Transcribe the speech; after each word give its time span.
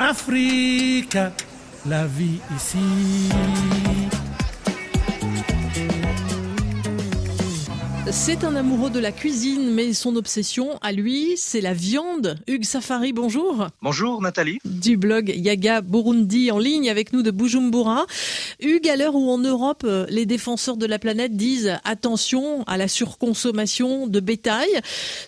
Africa, 0.00 1.30
la 1.84 2.06
vie 2.06 2.40
ici. 2.56 4.09
C'est 8.12 8.42
un 8.42 8.56
amoureux 8.56 8.90
de 8.90 8.98
la 8.98 9.12
cuisine, 9.12 9.72
mais 9.72 9.92
son 9.92 10.16
obsession 10.16 10.78
à 10.82 10.90
lui, 10.90 11.34
c'est 11.36 11.60
la 11.60 11.74
viande. 11.74 12.42
Hugues 12.48 12.64
Safari, 12.64 13.12
bonjour. 13.12 13.68
Bonjour 13.82 14.20
Nathalie. 14.20 14.58
Du 14.64 14.96
blog 14.96 15.32
Yaga 15.34 15.80
Burundi 15.80 16.50
en 16.50 16.58
ligne 16.58 16.90
avec 16.90 17.12
nous 17.12 17.22
de 17.22 17.30
Bujumbura. 17.30 18.06
Hugues, 18.58 18.88
à 18.88 18.96
l'heure 18.96 19.14
où 19.14 19.30
en 19.30 19.38
Europe, 19.38 19.86
les 20.08 20.26
défenseurs 20.26 20.76
de 20.76 20.86
la 20.86 20.98
planète 20.98 21.36
disent 21.36 21.78
attention 21.84 22.64
à 22.64 22.76
la 22.76 22.88
surconsommation 22.88 24.08
de 24.08 24.18
bétail, 24.18 24.68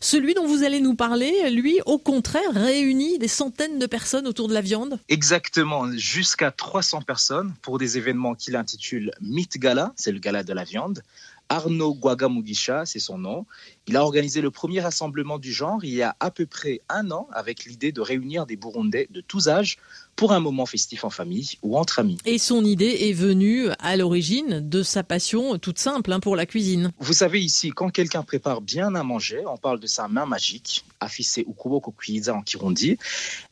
celui 0.00 0.34
dont 0.34 0.46
vous 0.46 0.64
allez 0.64 0.80
nous 0.80 0.96
parler, 0.96 1.50
lui, 1.50 1.78
au 1.86 1.98
contraire, 1.98 2.42
réunit 2.52 3.18
des 3.18 3.28
centaines 3.28 3.78
de 3.78 3.86
personnes 3.86 4.26
autour 4.26 4.48
de 4.48 4.54
la 4.54 4.60
viande. 4.60 4.98
Exactement, 5.08 5.86
jusqu'à 5.92 6.50
300 6.50 7.02
personnes 7.02 7.54
pour 7.62 7.78
des 7.78 7.96
événements 7.96 8.34
qu'il 8.34 8.56
intitule 8.56 9.12
Meat 9.20 9.58
Gala, 9.58 9.92
c'est 9.94 10.10
le 10.10 10.18
gala 10.18 10.42
de 10.42 10.52
la 10.52 10.64
viande. 10.64 11.02
Arnaud 11.52 11.94
Guagamugisha, 11.94 12.86
c'est 12.86 12.98
son 12.98 13.18
nom. 13.18 13.44
Il 13.86 13.94
a 13.98 14.02
organisé 14.02 14.40
le 14.40 14.50
premier 14.50 14.80
rassemblement 14.80 15.38
du 15.38 15.52
genre 15.52 15.84
il 15.84 15.92
y 15.92 16.00
a 16.00 16.16
à 16.18 16.30
peu 16.30 16.46
près 16.46 16.80
un 16.88 17.10
an 17.10 17.28
avec 17.30 17.66
l'idée 17.66 17.92
de 17.92 18.00
réunir 18.00 18.46
des 18.46 18.56
Burundais 18.56 19.06
de 19.10 19.20
tous 19.20 19.48
âges 19.48 19.76
pour 20.16 20.32
un 20.32 20.40
moment 20.40 20.64
festif 20.64 21.04
en 21.04 21.10
famille 21.10 21.58
ou 21.62 21.76
entre 21.76 21.98
amis. 21.98 22.16
Et 22.24 22.38
son 22.38 22.64
idée 22.64 22.96
est 23.02 23.12
venue 23.12 23.68
à 23.80 23.98
l'origine 23.98 24.66
de 24.66 24.82
sa 24.82 25.02
passion 25.02 25.58
toute 25.58 25.78
simple 25.78 26.12
hein, 26.12 26.20
pour 26.20 26.36
la 26.36 26.46
cuisine. 26.46 26.90
Vous 26.98 27.12
savez 27.12 27.42
ici, 27.42 27.70
quand 27.70 27.90
quelqu'un 27.90 28.22
prépare 28.22 28.62
bien 28.62 28.94
à 28.94 29.02
manger, 29.02 29.42
on 29.46 29.58
parle 29.58 29.80
de 29.80 29.86
sa 29.86 30.08
main 30.08 30.24
magique, 30.24 30.86
affiché 31.00 31.42
Ukuboko 31.42 31.90
Kuiza 31.90 32.34
en 32.34 32.40
Kirundi. 32.40 32.96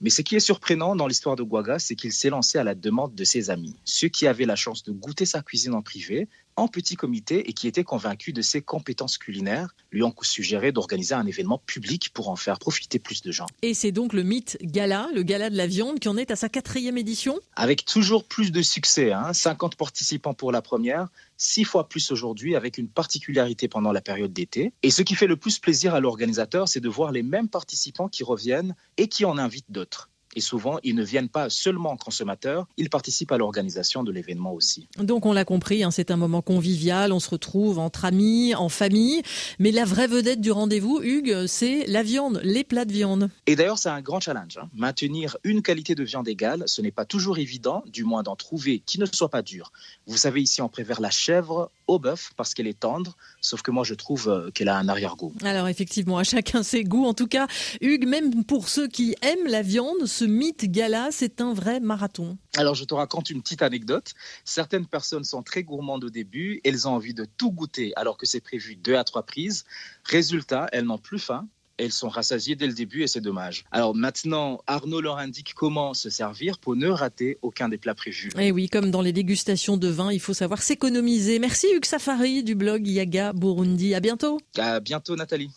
Mais 0.00 0.10
ce 0.10 0.22
qui 0.22 0.36
est 0.36 0.40
surprenant 0.40 0.96
dans 0.96 1.06
l'histoire 1.06 1.36
de 1.36 1.42
Guaga, 1.42 1.78
c'est 1.78 1.96
qu'il 1.96 2.12
s'est 2.12 2.30
lancé 2.30 2.56
à 2.56 2.64
la 2.64 2.74
demande 2.74 3.14
de 3.14 3.24
ses 3.24 3.50
amis, 3.50 3.76
ceux 3.84 4.08
qui 4.08 4.26
avaient 4.26 4.46
la 4.46 4.56
chance 4.56 4.84
de 4.84 4.92
goûter 4.92 5.26
sa 5.26 5.42
cuisine 5.42 5.74
en 5.74 5.82
privé, 5.82 6.28
en 6.56 6.68
petit 6.68 6.96
comité 6.96 7.48
et 7.48 7.52
qui 7.52 7.66
étaient 7.66 7.84
convaincus 7.90 8.32
de 8.32 8.40
ses 8.40 8.62
compétences 8.62 9.18
culinaires, 9.18 9.74
lui 9.90 10.04
ont 10.04 10.14
suggéré 10.22 10.70
d'organiser 10.70 11.12
un 11.14 11.26
événement 11.26 11.58
public 11.58 12.10
pour 12.14 12.28
en 12.28 12.36
faire 12.36 12.60
profiter 12.60 13.00
plus 13.00 13.20
de 13.20 13.32
gens. 13.32 13.46
Et 13.62 13.74
c'est 13.74 13.90
donc 13.90 14.12
le 14.12 14.22
mythe 14.22 14.56
Gala, 14.62 15.08
le 15.12 15.24
Gala 15.24 15.50
de 15.50 15.56
la 15.56 15.66
viande, 15.66 15.98
qui 15.98 16.08
en 16.08 16.16
est 16.16 16.30
à 16.30 16.36
sa 16.36 16.48
quatrième 16.48 16.96
édition 16.96 17.40
Avec 17.56 17.84
toujours 17.84 18.22
plus 18.22 18.52
de 18.52 18.62
succès, 18.62 19.10
hein, 19.10 19.32
50 19.32 19.74
participants 19.74 20.34
pour 20.34 20.52
la 20.52 20.62
première, 20.62 21.08
six 21.36 21.64
fois 21.64 21.88
plus 21.88 22.12
aujourd'hui 22.12 22.54
avec 22.54 22.78
une 22.78 22.88
particularité 22.88 23.66
pendant 23.66 23.90
la 23.90 24.00
période 24.00 24.32
d'été. 24.32 24.72
Et 24.84 24.92
ce 24.92 25.02
qui 25.02 25.16
fait 25.16 25.26
le 25.26 25.36
plus 25.36 25.58
plaisir 25.58 25.92
à 25.92 25.98
l'organisateur, 25.98 26.68
c'est 26.68 26.78
de 26.78 26.88
voir 26.88 27.10
les 27.10 27.24
mêmes 27.24 27.48
participants 27.48 28.08
qui 28.08 28.22
reviennent 28.22 28.76
et 28.98 29.08
qui 29.08 29.24
en 29.24 29.36
invitent 29.36 29.72
d'autres. 29.72 30.09
Et 30.36 30.40
souvent, 30.40 30.78
ils 30.82 30.94
ne 30.94 31.02
viennent 31.02 31.28
pas 31.28 31.50
seulement 31.50 31.90
en 31.90 31.96
consommateurs, 31.96 32.66
ils 32.76 32.90
participent 32.90 33.32
à 33.32 33.38
l'organisation 33.38 34.02
de 34.04 34.12
l'événement 34.12 34.52
aussi. 34.52 34.86
Donc 34.98 35.26
on 35.26 35.32
l'a 35.32 35.44
compris, 35.44 35.82
hein, 35.82 35.90
c'est 35.90 36.10
un 36.10 36.16
moment 36.16 36.42
convivial, 36.42 37.12
on 37.12 37.20
se 37.20 37.30
retrouve 37.30 37.78
entre 37.78 38.04
amis, 38.04 38.54
en 38.54 38.68
famille. 38.68 39.22
Mais 39.58 39.72
la 39.72 39.84
vraie 39.84 40.06
vedette 40.06 40.40
du 40.40 40.52
rendez-vous, 40.52 41.00
Hugues, 41.02 41.46
c'est 41.46 41.86
la 41.86 42.02
viande, 42.02 42.40
les 42.44 42.64
plats 42.64 42.84
de 42.84 42.92
viande. 42.92 43.30
Et 43.46 43.56
d'ailleurs, 43.56 43.78
c'est 43.78 43.88
un 43.88 44.00
grand 44.00 44.20
challenge. 44.20 44.58
Hein. 44.58 44.68
Maintenir 44.74 45.36
une 45.44 45.62
qualité 45.62 45.94
de 45.94 46.04
viande 46.04 46.28
égale, 46.28 46.62
ce 46.66 46.80
n'est 46.80 46.90
pas 46.90 47.04
toujours 47.04 47.38
évident, 47.38 47.82
du 47.86 48.04
moins 48.04 48.22
d'en 48.22 48.36
trouver 48.36 48.80
qui 48.86 49.00
ne 49.00 49.06
soit 49.06 49.30
pas 49.30 49.42
dure. 49.42 49.72
Vous 50.06 50.16
savez, 50.16 50.40
ici, 50.42 50.62
on 50.62 50.68
préfère 50.68 51.00
la 51.00 51.10
chèvre 51.10 51.70
au 51.86 51.98
bœuf 51.98 52.30
parce 52.36 52.54
qu'elle 52.54 52.68
est 52.68 52.78
tendre, 52.78 53.16
sauf 53.40 53.62
que 53.62 53.70
moi, 53.70 53.84
je 53.84 53.94
trouve 53.94 54.28
euh, 54.28 54.50
qu'elle 54.52 54.68
a 54.68 54.76
un 54.76 54.88
arrière-goût. 54.88 55.32
Alors 55.42 55.68
effectivement, 55.68 56.18
à 56.18 56.24
chacun 56.24 56.62
ses 56.62 56.84
goûts. 56.84 57.04
En 57.04 57.14
tout 57.14 57.26
cas, 57.26 57.46
Hugues, 57.80 58.06
même 58.06 58.44
pour 58.44 58.68
ceux 58.68 58.86
qui 58.86 59.16
aiment 59.22 59.46
la 59.46 59.62
viande, 59.62 60.06
ce 60.20 60.26
mythe 60.26 60.70
gala, 60.70 61.08
c'est 61.12 61.40
un 61.40 61.54
vrai 61.54 61.80
marathon. 61.80 62.36
Alors, 62.58 62.74
je 62.74 62.84
te 62.84 62.92
raconte 62.92 63.30
une 63.30 63.40
petite 63.40 63.62
anecdote. 63.62 64.12
Certaines 64.44 64.84
personnes 64.84 65.24
sont 65.24 65.42
très 65.42 65.62
gourmandes 65.62 66.04
au 66.04 66.10
début, 66.10 66.60
elles 66.62 66.86
ont 66.86 66.90
envie 66.90 67.14
de 67.14 67.24
tout 67.38 67.50
goûter 67.50 67.94
alors 67.96 68.18
que 68.18 68.26
c'est 68.26 68.42
prévu 68.42 68.76
deux 68.76 68.96
à 68.96 69.04
trois 69.04 69.22
prises. 69.22 69.64
Résultat, 70.04 70.68
elles 70.72 70.84
n'ont 70.84 70.98
plus 70.98 71.18
faim, 71.18 71.48
elles 71.78 71.90
sont 71.90 72.10
rassasiées 72.10 72.54
dès 72.54 72.66
le 72.66 72.74
début 72.74 73.02
et 73.02 73.06
c'est 73.06 73.22
dommage. 73.22 73.64
Alors 73.70 73.94
maintenant, 73.94 74.60
Arnaud 74.66 75.00
leur 75.00 75.16
indique 75.16 75.54
comment 75.54 75.94
se 75.94 76.10
servir 76.10 76.58
pour 76.58 76.76
ne 76.76 76.88
rater 76.88 77.38
aucun 77.40 77.70
des 77.70 77.78
plats 77.78 77.94
prévus. 77.94 78.28
Et 78.38 78.48
eh 78.48 78.52
oui, 78.52 78.68
comme 78.68 78.90
dans 78.90 79.00
les 79.00 79.14
dégustations 79.14 79.78
de 79.78 79.88
vin, 79.88 80.12
il 80.12 80.20
faut 80.20 80.34
savoir 80.34 80.60
s'économiser. 80.60 81.38
Merci 81.38 81.68
Hugues 81.74 81.86
Safari 81.86 82.44
du 82.44 82.54
blog 82.54 82.86
Yaga 82.86 83.32
Burundi. 83.32 83.94
À 83.94 84.00
bientôt. 84.00 84.38
À 84.58 84.80
bientôt 84.80 85.16
Nathalie. 85.16 85.50